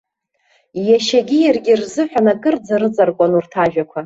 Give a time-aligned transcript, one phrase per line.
[0.87, 3.99] Иашьагьы иаргьы рзыҳәан акырӡа рыҵаркуан урҭ ажәақәа.